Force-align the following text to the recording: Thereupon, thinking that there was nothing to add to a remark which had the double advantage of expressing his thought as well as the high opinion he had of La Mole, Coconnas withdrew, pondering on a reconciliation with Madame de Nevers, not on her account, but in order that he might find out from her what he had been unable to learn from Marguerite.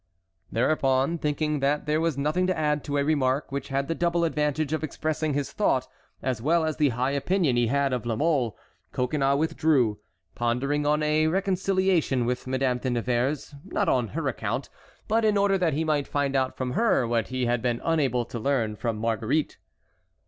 Thereupon, 0.51 1.19
thinking 1.19 1.59
that 1.59 1.85
there 1.85 2.01
was 2.01 2.17
nothing 2.17 2.47
to 2.47 2.57
add 2.57 2.83
to 2.85 2.97
a 2.97 3.03
remark 3.03 3.51
which 3.51 3.67
had 3.67 3.87
the 3.87 3.93
double 3.93 4.23
advantage 4.23 4.73
of 4.73 4.83
expressing 4.83 5.35
his 5.35 5.51
thought 5.51 5.87
as 6.23 6.41
well 6.41 6.65
as 6.65 6.77
the 6.77 6.89
high 6.89 7.11
opinion 7.11 7.55
he 7.55 7.67
had 7.67 7.93
of 7.93 8.07
La 8.07 8.15
Mole, 8.15 8.57
Coconnas 8.93 9.37
withdrew, 9.37 9.99
pondering 10.33 10.87
on 10.87 11.03
a 11.03 11.27
reconciliation 11.27 12.25
with 12.25 12.47
Madame 12.47 12.79
de 12.79 12.89
Nevers, 12.89 13.53
not 13.63 13.87
on 13.87 14.07
her 14.07 14.27
account, 14.27 14.69
but 15.07 15.23
in 15.23 15.37
order 15.37 15.55
that 15.59 15.73
he 15.73 15.83
might 15.83 16.07
find 16.07 16.35
out 16.35 16.57
from 16.57 16.71
her 16.71 17.07
what 17.07 17.27
he 17.27 17.45
had 17.45 17.61
been 17.61 17.79
unable 17.83 18.25
to 18.25 18.39
learn 18.39 18.75
from 18.75 18.97
Marguerite. 18.97 19.59